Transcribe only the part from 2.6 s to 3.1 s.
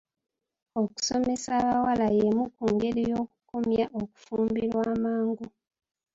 ngeri